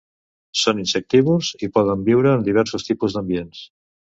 [0.61, 3.63] Són insectívors i poden viure en diversos tipus d'ambients.